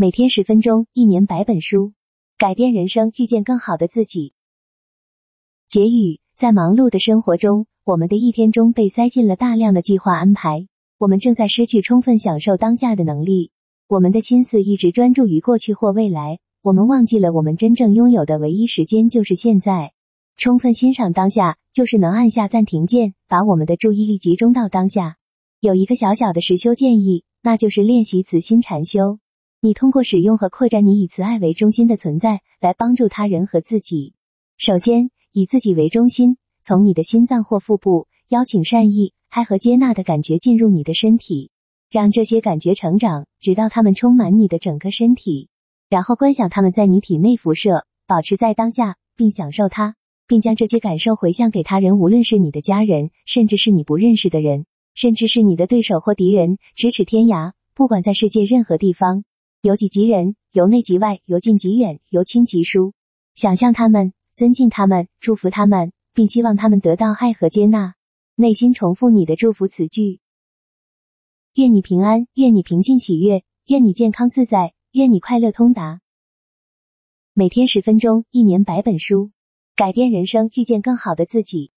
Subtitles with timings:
[0.00, 1.92] 每天十分钟，一年百本书，
[2.38, 4.32] 改变人生，遇见更好的自己。
[5.68, 10.66] 结语：在忙碌的生活中，我们的一天中被塞进了大量的计划安排，
[10.96, 13.50] 我们正在失去充分享受当下的能力。
[13.88, 19.92] 我们的心思一直专注于过去或未来，我们忘记了我们真正拥有的唯一时间就是现在。
[20.38, 25.16] 充分欣赏当下，就是能按下暂停键，把我们的注意力集中到当下。
[25.60, 29.18] 有一个小小的实修建议，那就是练习慈心禅修。
[29.62, 34.14] 你通过使用和扩展你以慈爱为中心的存在，来帮助他人和自己。
[34.56, 41.50] 首先，以自己为中心，从你的心脏或腹部邀请善意、爱和接纳的感觉进入你的身体，
[41.90, 45.50] 让这些感觉成长，直到它们充满你的整个身体。
[45.90, 49.94] 然后观想它们在你体内辐射，保持在当下，并享受它，
[50.26, 59.22] 并将这些感受回向给他人，无论是你的家人，甚至是你不认识的人，甚至是你的对手或敌人，咫尺天涯，不管在世界任何地方。
[59.62, 62.94] 由己及人，由内及外，由近及远，由亲及疏。
[63.34, 67.94] 想象他们，尊敬他们，祝福他们，并希望他们得到爱和接纳。
[68.36, 70.20] 内心重复你的祝福词句：
[71.56, 76.00] 愿你平安，愿你平静喜悦，愿你健康自在，愿你快乐通达。
[77.34, 79.30] 每天十分钟，一年百本书，
[79.76, 81.70] 改变人生，遇见更好的自己。